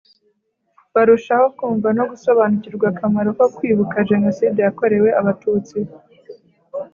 barushaho 0.93 1.45
kumva 1.57 1.89
no 1.97 2.03
gusobanukirwa 2.11 2.85
akamaro 2.93 3.29
ko 3.39 3.45
kwibuka 3.55 4.05
Jenoside 4.09 4.59
yakorewe 4.65 5.09
Abatutsi 5.19 5.77